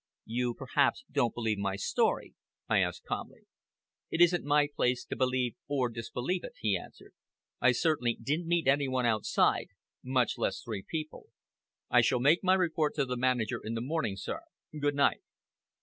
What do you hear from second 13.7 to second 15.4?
the morning, sir! Good night."